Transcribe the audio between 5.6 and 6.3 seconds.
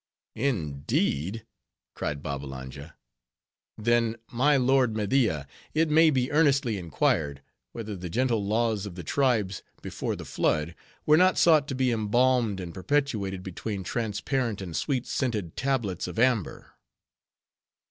it may